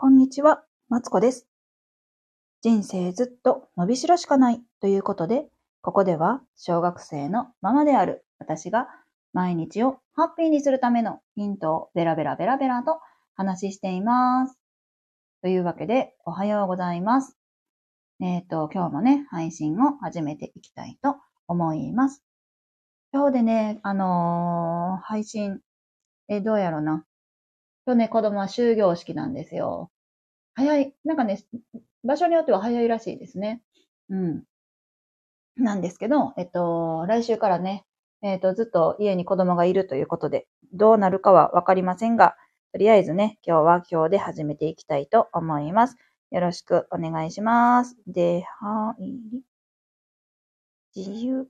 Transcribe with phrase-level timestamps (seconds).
[0.00, 1.48] こんにちは、マツコです。
[2.62, 5.48] 人生ずっと伸びしろしかないということで、
[5.82, 8.86] ここでは小学生のママである私が
[9.32, 13.00] 毎日をハッピーにするためのヒントをベラベラベラベラと
[13.34, 14.56] 話しています。
[15.42, 17.36] というわけで、おはようございます。
[18.20, 21.16] えっ、と、今日もね、配信を始めていきたいと
[21.48, 22.22] 思います。
[23.12, 25.58] 今日でね、あのー配信、
[26.28, 27.04] え、どうやろな。
[27.88, 29.90] 今日ね、子供は終業式なんですよ。
[30.52, 31.42] 早い、なんかね、
[32.04, 33.62] 場所によっては早いらしいですね。
[34.10, 34.44] うん。
[35.56, 37.86] なんですけど、えっと、来週からね、
[38.20, 42.36] えっと、ずっと家に子供がいるということで、どうなるかはわかりませんが、
[42.72, 45.96] とりあえずね、今日は今日で始めていきたいと思います。
[46.30, 47.96] よろしくお願いします。
[48.06, 49.18] で、はい。
[50.94, 51.48] 自由。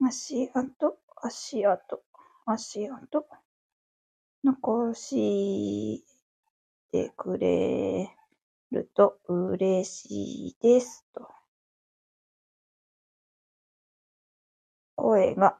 [0.00, 2.02] 足跡、足跡、
[2.46, 3.26] 足跡？
[4.44, 6.04] 残し
[6.90, 8.10] てくれ
[8.72, 11.04] ると嬉しいです。
[11.14, 11.28] と
[14.96, 15.58] 声が、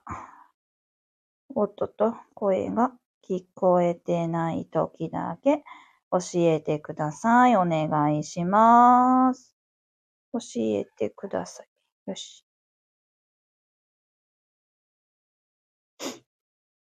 [1.55, 2.92] 音と声が
[3.29, 5.62] 聞こえてない時だけ
[6.11, 7.57] 教えてください。
[7.57, 9.57] お願いします。
[10.33, 11.69] 教えてください。
[12.07, 12.45] よし。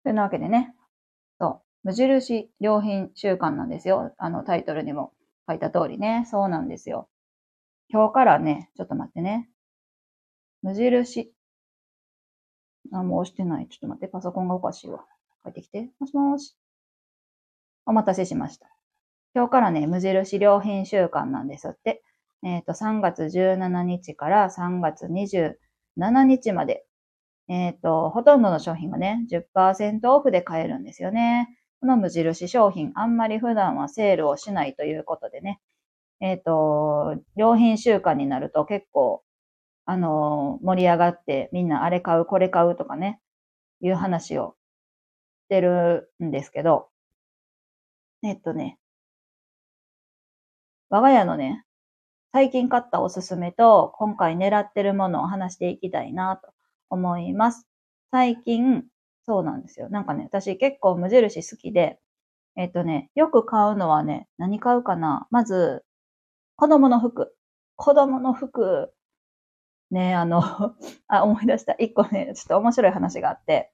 [0.04, 0.77] というわけでね、
[1.88, 4.14] 無印良品週間なんですよ。
[4.18, 5.14] あのタイトルにも
[5.48, 6.28] 書いた通りね。
[6.30, 7.08] そうなんですよ。
[7.88, 9.50] 今日からね、ちょっと待ってね。
[10.62, 11.32] 無印。
[12.92, 13.70] あ、もう押してない。
[13.70, 14.10] ちょっと待って。
[14.10, 15.06] パソコンがおかしいわ。
[15.46, 15.90] 帰ってきて。
[15.98, 16.58] もしもし。
[17.86, 18.68] お待たせしました。
[19.34, 22.04] 今日からね、無印良品週間なんですって。
[22.44, 26.86] えっ、と、3月17日から3月27日まで。
[27.48, 31.58] えっ、と、ほとんどの商品がね、10%オフで買えるんですよね。
[31.82, 35.60] この無印商品、あんまり普段はセールをしないということでね。
[36.20, 39.24] えっ、と、良品週間になると結構、
[39.86, 43.22] あの、盛り上がってみんなあれ買う、これ買うとかね、
[43.82, 44.56] いう話を
[45.46, 46.90] してるんですけど、
[48.24, 48.80] えっとね、
[50.90, 51.64] 我が家のね、
[52.34, 56.52] 最近買ったおすすめと、今回狙ってるものを話していきたいなと
[56.90, 57.68] 思います。
[58.12, 58.86] 最近、
[59.28, 59.90] そうなんですよ。
[59.90, 62.00] なんかね、私結構無印好きで、
[62.58, 65.84] えっとね、よく買うのはね、何買うかなまず、
[66.58, 67.36] 子供の服。
[67.78, 68.94] 子供の服。
[69.92, 70.42] ね、あの、
[71.08, 71.74] あ、思い出した。
[71.76, 73.72] 一個ね、ちょっと面白い話があって、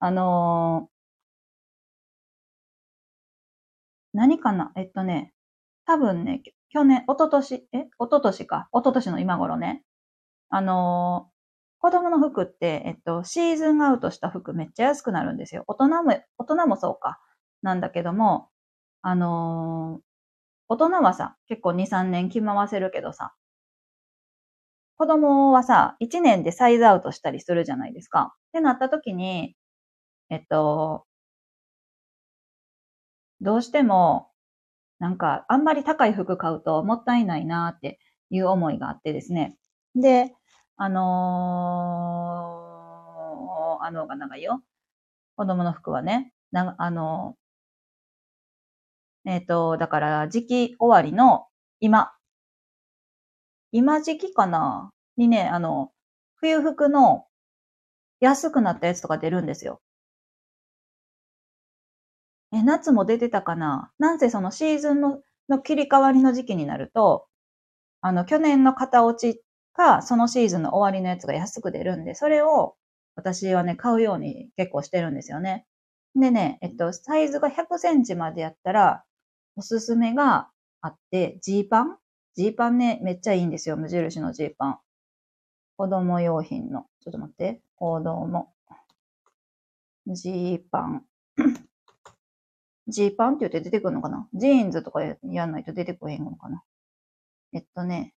[0.00, 0.90] あのー
[4.14, 4.72] 何かな？
[4.76, 5.32] えっとね、
[5.86, 7.78] 多分ね、去年、一昨年、え？
[7.80, 8.68] 一昨年か。
[8.72, 9.84] 一昨年の今頃ね。
[10.50, 11.30] あの
[11.86, 15.62] 子供の服って、えっと、シーズンアウトした服めっちゃ安くなるんですよ。
[15.68, 17.20] 大人も、大人もそうか。
[17.62, 18.48] なんだけども、
[19.02, 20.02] あのー
[20.68, 23.36] 大人はさ、結構2、3年着回せるけどさ、
[24.96, 28.34] 子供はさ、1年でサイズアウトしたりするじゃないですか。
[28.48, 29.54] ってなった時に、
[30.30, 31.06] えっと、
[33.40, 34.28] どうしても、
[34.98, 37.98] なんか、あんまり高い服買うともったいないなって
[38.30, 39.56] いう思いがあってですね。
[39.94, 40.34] で、
[40.78, 44.62] あのーあのが長いよ。
[45.36, 51.46] 子供の服はね、なあのーえっ、と、だから時期終わりの
[51.80, 52.12] 今、
[53.72, 55.92] 今時期かなにね、あの、
[56.36, 57.26] 冬服の
[58.20, 59.80] 安くなったやつとか出るんですよ。
[62.52, 67.28] え、夏も出てたかななんせそのシーズンのの切り替わりの時期になると、
[68.02, 69.42] あの、去年の型落ち
[69.76, 72.76] か、そのシーズンの終わりのやつが安く出るんで、それを
[73.14, 75.66] 私はね、買うように結構してるんですよね。
[76.14, 79.04] でね、えっと、サイズが100センチまでやったら、
[79.56, 80.48] おすすめが
[80.80, 81.98] あって、ジーパン？
[82.34, 84.78] ジーパンね、めっちゃいいんですよ、無印のジーパン。
[85.76, 86.86] 子供用品の。
[87.02, 87.62] ちょっと待って。
[87.76, 88.52] 子供。
[90.06, 91.04] ジーパン。
[92.88, 94.28] ジーパンって言って出てくるのかな？
[94.34, 96.62] ジーンズとかややんないと出てこへんのかな？
[97.52, 98.14] えっとね。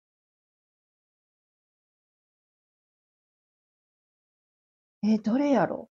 [5.04, 5.90] えどれやろ？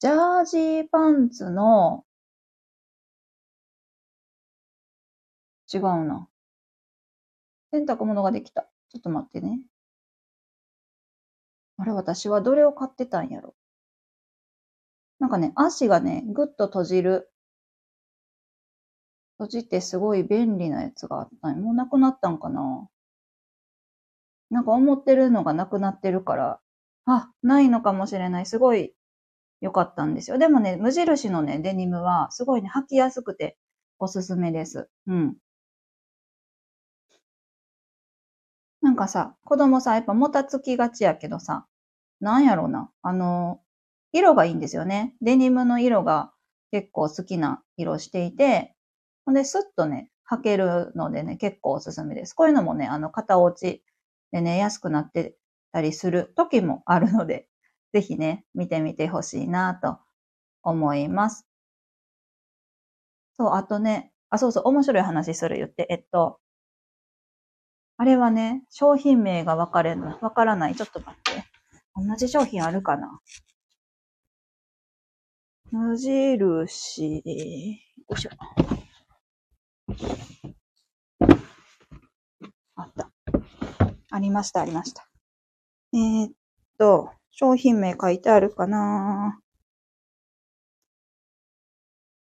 [0.00, 2.04] ジャージーパンツの、
[5.72, 6.28] 違うな。
[7.72, 8.62] 洗濯物ができた。
[8.90, 9.60] ちょっと待ってね。
[11.76, 13.54] あれ、私はどれを買ってたんやろ？
[15.18, 17.30] なんかね、足がね、ぐっと閉じる。
[19.38, 22.88] 閉じてすごい便利なやつがあったもうなくなったんかな？
[24.54, 26.60] なんか思ってるのがなくなってるから、
[27.06, 28.46] あ、ないのかもしれない。
[28.46, 28.94] すごい
[29.60, 30.38] 良かったんですよ。
[30.38, 33.58] でもね、無印のね、デニムはすごいね、履きやすくて
[33.98, 34.88] おすすめです。
[35.08, 35.36] うん。
[38.80, 41.66] なんかさ、子供さ、やっぱもたつきがちやけどさ、
[42.20, 42.90] なんやろうな。
[43.02, 43.60] あの、
[44.12, 45.16] 色がいいんですよね。
[45.20, 46.32] デニムの色が
[46.70, 48.76] 結構好きな色していて、
[49.26, 52.34] ほんで、スッとね、履けるのでね、結構おすすめです。
[52.34, 53.82] こういうのもね、あの、型落ち
[54.34, 55.36] でね、安くなって
[55.70, 57.48] たりする時もあるので、
[57.94, 60.00] ぜひね、見てみてほしいなと
[60.64, 61.46] 思います。
[63.36, 66.40] そう、あとね、あ、そうそう、面白い話する言って、えっと、
[67.96, 70.74] あれはね、商品名がわかれわからない。
[70.74, 71.44] ちょっと待って。
[71.94, 73.20] 同じ商品あるかな？
[75.70, 77.22] 無印、よ
[78.16, 78.30] いしょ。
[82.76, 83.13] あった。
[84.14, 85.08] ありました、ありました。
[85.92, 86.32] えー、っ
[86.78, 89.40] と、商品名書いてあるかな？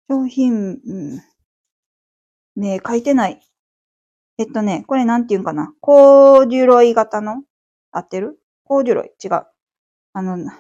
[0.10, 0.82] 商品、
[2.58, 3.42] 名書いてない。
[4.38, 5.74] えっとね、これなんて言うんかな？
[5.80, 7.44] コーデュロイ型の？
[7.92, 8.38] 合ってる？
[8.66, 9.12] コーデュロイ？
[9.24, 9.46] 違う。
[10.12, 10.52] あの、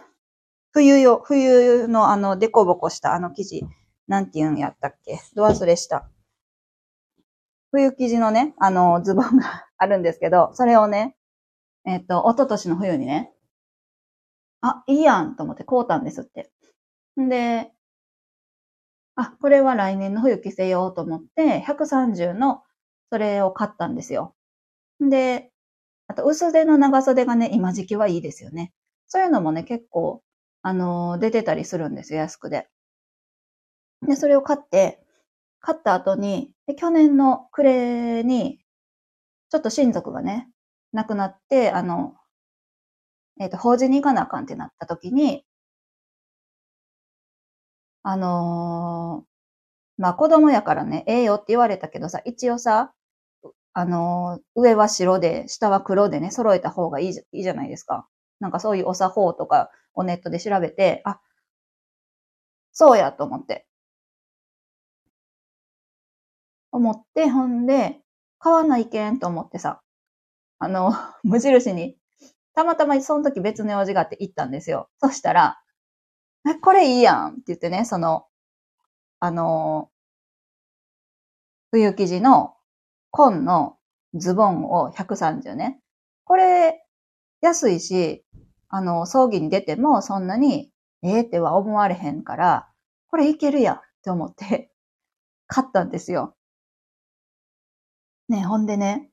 [0.71, 3.65] 冬よ、冬のあの、デコボコしたあの生地、
[4.07, 5.19] なんて言うんやったっけ？
[5.35, 6.09] ど忘れした。
[7.71, 11.15] 冬生地のね、あの、ズボンがあるんですけど、それをね、
[11.85, 13.31] えっ、と、一昨年の冬にね、
[14.61, 16.51] あ、いいやんと思って買うたんですって。
[17.19, 17.71] んで、
[19.15, 22.63] あ、これは来年の冬着せようと思って、130の
[23.11, 24.35] それを買ったんですよ。
[25.01, 25.51] で、
[26.07, 28.73] あと薄手の長袖がね、今時期はいいですよね。
[29.07, 30.23] そういうのもね、結構、
[30.63, 32.67] あの出てたりするんですよ、安くで。
[34.05, 34.99] で、それを買って、
[35.59, 38.59] 買った後に、で去年の暮れに、
[39.49, 40.49] ちょっと親族がね、
[40.93, 42.15] 亡くなって、あの、
[43.39, 45.45] えっ、ー、と、法事に行かなあかんってなった時に、
[48.03, 52.93] あのー、まあ、子供やからね、ええよって言われたけどさ、一応さ、
[53.73, 58.07] あのー、上は白で、下は黒でね、揃えた方がいいいいじゃないですか。
[58.39, 61.19] なんかそういうお作法とかをネットで調べて、あ、
[62.71, 63.67] そうやと思って。
[66.71, 68.01] 思って、ほんで、
[68.39, 69.81] 買わないけんと思ってさ、
[70.59, 70.93] あの、
[71.23, 71.97] 無印に、
[72.53, 74.89] たまたまその時別の用事があって行ったんですよ。
[74.99, 75.61] そしたら、
[76.49, 78.25] え、これいいやんって言ってね、その、
[79.19, 79.91] あの、
[81.71, 82.55] 冬生地の
[83.11, 83.77] 紺の
[84.13, 85.79] ズボンを130ね。
[86.23, 86.85] これ、
[87.41, 88.25] 安いし、
[88.69, 90.71] あの、葬儀に出てもそんなに、
[91.03, 92.69] ええー、っては思われへんから、
[93.09, 94.71] これいけるやんって思って
[95.47, 96.36] 買ったんですよ。
[98.29, 99.09] ね、ほんでね、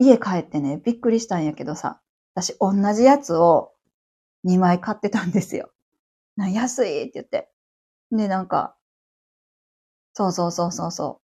[0.00, 2.00] 家帰ってね、びっくりしたんやけどさ、
[2.34, 3.72] 私同じやつを
[4.44, 5.70] 2枚買ってたんですよ。
[6.36, 7.50] な安いって言って。
[8.12, 8.76] で、なんか、
[10.14, 11.20] そうそうそうそうそ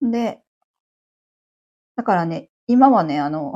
[0.00, 0.10] う。
[0.10, 0.42] で、
[1.94, 3.52] だからね、今はね、あの、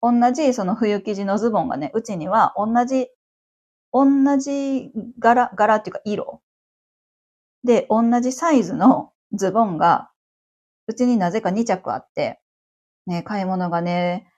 [0.00, 3.08] 同じその冬生地のズボンがね、うちには同じ、
[3.92, 6.42] 同じ柄、柄っていうか色
[7.64, 10.10] で、同じサイズのズボンが、
[10.88, 12.40] うちになぜか2着あって、
[13.06, 14.28] ね、買い物がね、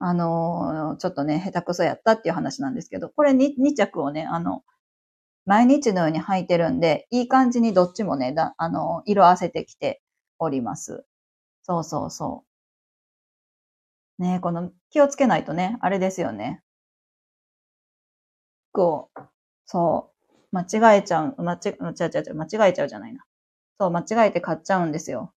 [0.00, 4.62] あの、ちょっとね、下手くそやったっていう話なんですけど、これ 2, 2着をね、あの、
[5.46, 10.02] 毎日のように履いてるんで、いい感じにどっちもね、だあの、色あせてきて
[10.38, 11.04] おります。
[11.64, 12.46] そうそうそう。
[14.18, 16.60] ねこの、気をつけないとね、あれですよね。
[18.74, 19.20] こう、
[19.66, 20.13] そう、
[20.54, 20.62] 間
[20.94, 21.76] 違えちゃう、間違、違う
[22.14, 23.24] 違う間違えちゃうじゃないな。
[23.80, 25.32] そう、間違えて買っちゃうんですよ。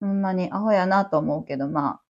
[0.00, 2.02] ほんまにアホやなと思うけど、まあ、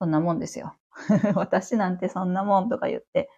[0.00, 0.76] そんなもんですよ。
[1.34, 3.28] 私なんてそんなもんとか言って。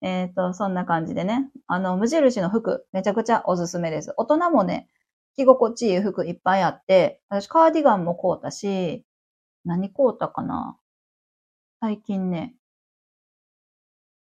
[0.00, 1.50] えっ、ー、と、そんな感じでね。
[1.66, 4.14] あの、無印の服、めちゃくちゃおすすめです。
[4.16, 4.88] 大人もね、
[5.36, 9.04] 着心地いい服いっぱいあって、私カーディガンも買うたし、
[9.64, 10.78] 何買うたかな
[11.80, 12.54] 最近ね、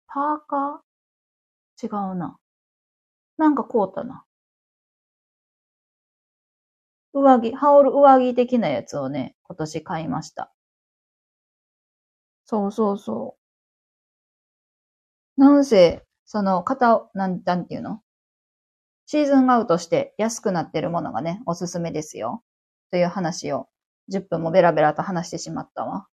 [0.06, 1.86] パーカー？
[1.86, 2.38] 違うな。
[3.38, 4.24] なんか買うたな。
[7.14, 10.52] 上着、羽織る上着的なやつをね、今年買いました。
[12.46, 13.40] そうそうそう。
[15.36, 18.00] なんせ、その、型、なん、なんていうの？
[19.06, 22.42] シーズンアウトして安くなってるものがね、おすすめですよ。
[22.90, 23.68] という話を
[24.08, 26.06] 10分もベラベラと話してしまったわ。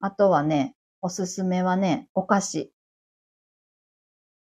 [0.00, 2.72] あとはね、おすすめはね、お菓子。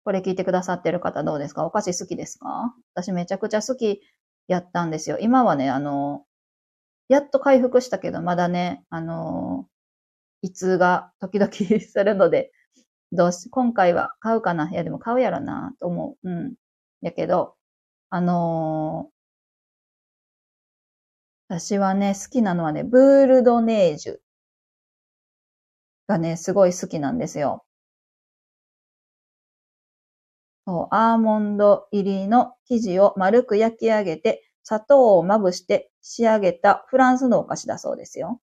[0.05, 1.65] これ聞いてくださってる方どうですか？
[1.65, 2.75] お菓子好きですか？
[2.95, 4.03] 私めちゃくちゃ好き
[4.49, 5.19] やったんですよ。
[5.21, 6.25] 今はね、あの、
[7.09, 9.67] やっと回復したけど、まだね、あの、
[10.43, 12.51] 胃痛が時々するので、
[13.13, 14.71] どうし、今回は買うかな？
[14.71, 16.31] いや、でも買うやろな、と思う。
[16.31, 16.55] うん。
[17.01, 17.55] やけど、
[18.11, 24.17] あのー、私はね、好きなのはね、ブールドネージュ
[26.09, 27.65] がね、すごい好きなんですよ。
[30.67, 38.41] アーモンド入りの生地を丸く焼き上げて、砂糖をまぶして仕上げたフランスのお菓子だそうですよ。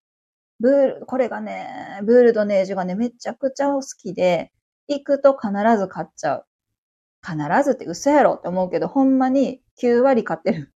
[0.59, 4.51] ブール、これがね、ブールドネージュがね、めちゃくちゃ好きで、
[4.87, 6.45] 行くと必ず買っちゃう。
[7.25, 10.73] 必ずって嘘やろって思うけど、ほんまに9割買ってる。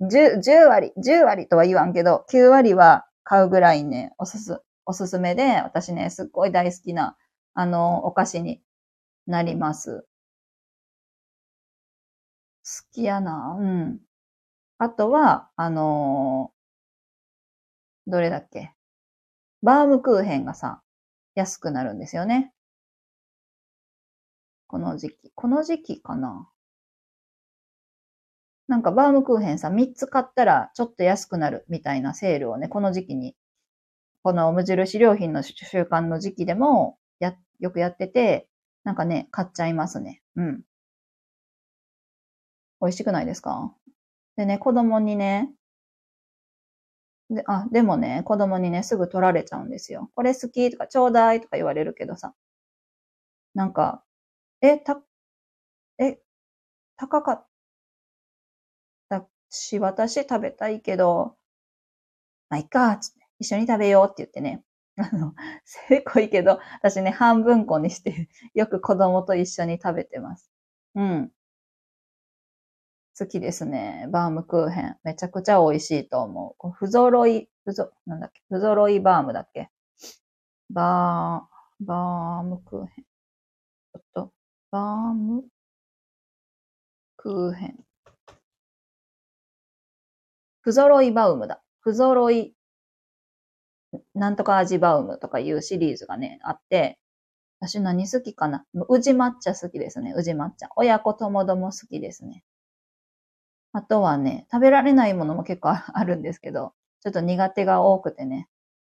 [0.00, 7.16] 10, 10割、10割とは言わんけど、9割は買うぐらいね、おすす、おすすめで、私ね、すっごい大好きな、
[7.54, 8.62] あの、お菓子に
[9.26, 10.06] なります。
[12.68, 13.56] 好きやな。
[13.58, 14.00] うん。
[14.78, 18.72] あとは、あのー、どれだっけ？
[19.62, 20.82] バームクーヘンがさ、
[21.34, 22.52] 安くなるんですよね。
[24.68, 25.32] この時期。
[25.34, 26.48] この時期かな
[28.68, 33.34] なんかバームクーヘンさ、3つ買ったらちょっと安くなるみたいなセールをね、この時期に、
[34.22, 38.48] この無印良品の習慣の時期でも、や、よくやってて、
[38.84, 40.22] なんかね、買っちゃいますね。
[40.36, 40.62] うん。
[42.80, 43.74] 美味しくないですか？
[44.36, 45.52] でね、子供にね、
[47.30, 50.10] で、あ、でもね、子供にね、すぐ取られちゃうんですよ。
[50.14, 52.34] これ好きとか、ちょうだいとか言われるけどさ。
[53.54, 54.04] なんか、
[54.62, 55.02] え、た、
[55.98, 56.20] え、
[56.96, 57.46] 高かっ
[59.10, 61.36] たし、私食べたいけど、
[62.50, 64.62] まあ、いっか、つって、一緒に食べようって言ってね。
[64.96, 70.50] あの、せこいけど、私ね、半分こにして、よく子供と一緒に食べてます。
[70.94, 71.32] うん。
[73.18, 74.06] 好きですね。
[74.10, 74.96] バームクーヘン。
[75.02, 76.70] めちゃくちゃ美味しいと思う。
[76.70, 78.42] 不揃い、不ぞ、なんだっけ？
[78.48, 79.70] 不揃いバームだっけ？
[80.70, 83.04] バー、バームクーヘン。
[83.04, 84.32] ちょっと、
[84.70, 85.44] バーム
[87.16, 87.78] クーヘン。
[90.60, 91.62] 不揃いバウムだ。
[91.80, 92.54] 不揃い、
[94.14, 96.98] なんとか味バウムとかいうシリーズがね、あって、
[97.60, 98.64] 私何好きかな？
[98.88, 100.12] 宇治抹茶好きですね。
[100.16, 100.68] 宇治抹茶。
[100.76, 102.44] 親子ともども好きですね。
[103.78, 108.48] あとはね、食べられないものも結構 あるんですけど、ちょっと苦手が多くてね、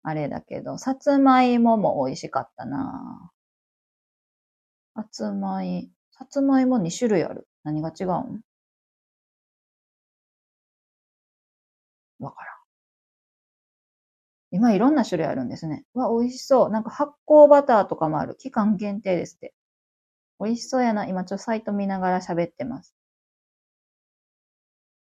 [0.02, 3.32] あれだけど、さつまいもも美味しかったな
[4.94, 7.48] さつまい、さつまいも2種類ある。
[7.64, 8.42] 何が違うん？
[12.20, 12.60] わからん。
[14.52, 15.84] 今いろんな種類あるんですね。
[15.94, 16.70] わ、美味しそう。
[16.70, 18.36] なんか発酵バターとかもある。
[18.36, 19.54] 期間限定ですって。
[20.40, 21.06] 美味しそうやな。
[21.06, 22.94] 今ちょっとサイト見ながら喋ってます。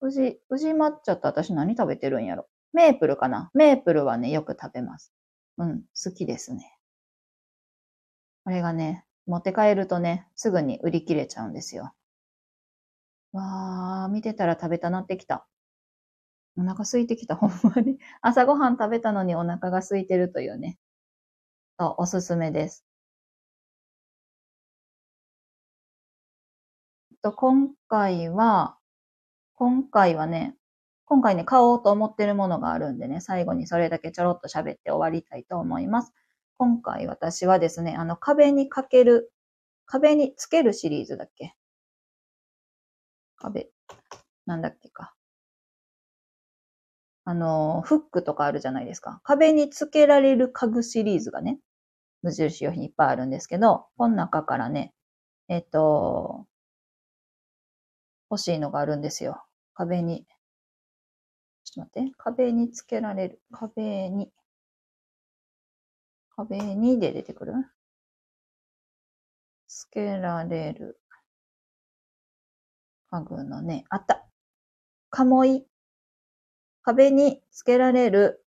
[0.07, 2.47] 宇治、宇治抹茶って私何食べてるんやろ？
[2.73, 3.51] メープルかな？
[3.55, 5.13] メープルはね、よく食べます。
[5.59, 6.79] うん、好きですね。
[8.45, 11.93] これがね、持って帰るとね、すぐに売り切れちゃうんですよ。
[13.33, 15.47] わー、見てたら食べたなってきた。
[16.59, 17.99] お腹空いてきた、 ほんまに。
[18.23, 20.79] 朝ごはん食べたのにお腹が空いてるというね。
[21.79, 22.81] そう、おすすめです。
[27.23, 28.79] と今回は、
[29.59, 30.55] 今回はね、
[31.07, 36.13] 今回ね、買おうと思ってるものがあるんでね、最後にそれだけちょろっと喋って終わりたいと思います。
[36.59, 39.33] 今回私はですね、あの壁にかける、
[39.87, 41.55] 壁につけるシリーズだっけ？
[43.37, 43.71] 壁、
[44.45, 45.15] なんだっけか。
[47.25, 49.21] あの、フックとかあるじゃないですか。
[49.25, 51.59] 壁につけられる家具シリーズがね、
[52.23, 54.93] 無印用品いっぱいあるんですけど、この中からね、
[55.49, 56.47] えっと、
[58.31, 59.46] 欲しいのがあるんですよ。
[59.77, 60.27] 壁に。
[61.65, 62.15] ちょっと待って。
[62.17, 63.43] 壁につけられる。
[63.53, 64.33] 壁に。
[66.35, 67.53] 壁にで出てくる？
[69.69, 70.99] つけられる。
[73.11, 74.27] 家具のね、あった。
[75.11, 75.67] 鴨居。
[76.83, 78.45] 壁につけられる。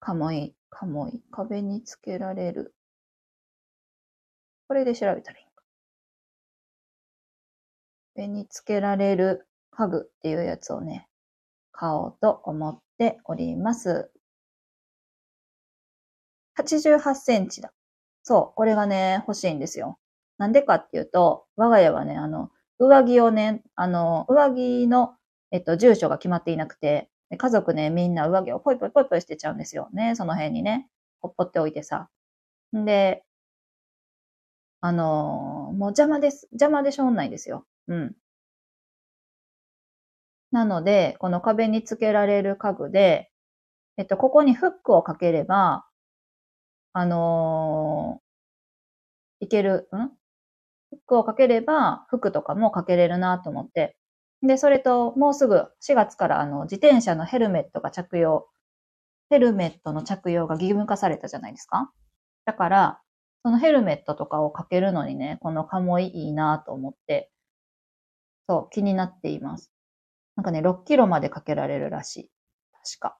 [0.00, 0.54] 鴨居。
[0.70, 1.22] 鴨居。
[1.30, 2.74] 壁につけられる。
[4.68, 5.47] これで調べたらいい。
[8.18, 11.06] 壁につけられる家具っていうやつをね、
[11.70, 14.10] 買おうと思っております。
[16.58, 17.72] 88センチだ。
[18.24, 20.00] そう、これがね、欲しいんですよ。
[20.36, 25.14] なんでかっていうと、我が家はね、あの、上着をね、あの、上着の、
[25.52, 30.16] えっと、住所が決まっていなくて、家族ね、みんな上着をポイポイポイポイ捨てちゃうんですよね。
[30.16, 30.88] その辺にね、
[31.20, 32.08] ほっぽっておいてさ。
[32.76, 33.24] んで、
[34.80, 36.48] あのもう邪魔です。
[36.52, 37.64] 邪魔でしょうないですよ。
[37.88, 38.14] うん。
[40.52, 43.30] なので、この壁につけられる家具で、
[43.98, 45.86] えっと、ここにフックをかければ、
[46.94, 50.10] あのー、いける、ん？
[51.04, 53.96] 服をかければ、服とかもかけれるなと思って。
[54.42, 58.48] で、それと、もうすぐ4月からあの、自転車のヘルメットが着用、
[59.30, 61.92] ヘルメットの着用が義務化されたじゃないですか？
[62.46, 63.00] だから、
[63.44, 67.30] そのヘルメットとかをかけるのにね、このカモイいいなと思って、
[68.48, 69.70] そう、気になっています。
[70.36, 72.30] なんかね、6キロまでかけられるらしい。
[72.72, 73.18] 確か。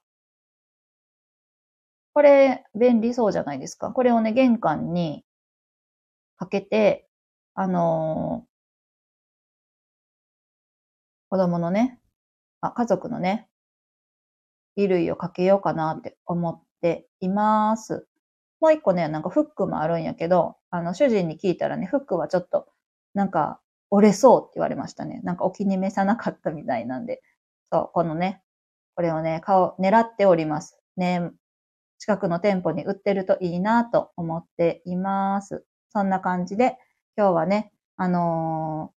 [2.13, 3.91] これ、便利そうじゃないですか。
[3.91, 5.23] これをね、玄関に
[6.37, 7.07] かけて、
[7.53, 8.49] あのー、
[11.29, 11.99] 子供のね、
[12.61, 13.47] あ、家族のね、
[14.75, 18.07] 衣類をかけようかなって思っています。
[18.61, 22.67] もう一個ね、なんかフックもあるんやけど、あの、主人に聞いたらね、フックはちょっと、
[23.13, 25.21] なんか、折れそうって言われましたね。
[25.23, 27.21] なんかお気に召さなかったみたいなんで。
[27.71, 28.41] そう、このね、
[28.95, 30.79] これをね、顔、狙っております。
[30.97, 31.31] ね、
[31.99, 35.65] 近くの店舗に売ってるといいなと思っています。
[35.91, 36.77] そんな感じで、
[37.17, 38.91] 今日はね、あの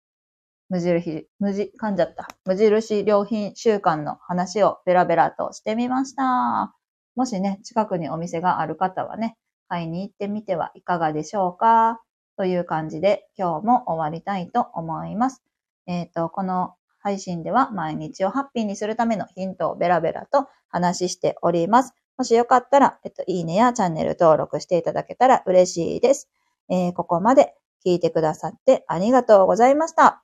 [0.70, 2.28] ー、無印、無地、噛んじゃった。
[2.44, 6.74] 無印良品週間の話をベラベラとしてみました。
[7.14, 9.36] もしね、近くにお店がある方はね、
[9.68, 12.00] 買いに行ってみてはいかがでしょうか
[12.36, 15.42] という感じで今日も終わりたいと思います。
[15.86, 21.94] えっ、ー、と、この配信では毎日をハッピーにするためのヒントをベラベラと話しております。
[22.16, 26.28] もしよかったら、えっと、いいねやチャンネル登録していただけたら嬉しいです。
[26.68, 30.22] えー、ここまで聞いてくださってありがとうございました。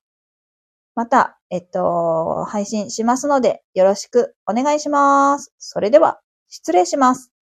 [0.94, 5.52] また、えっと、配信しますのでよろしくお願いします。
[5.58, 7.37] それでは、失礼します。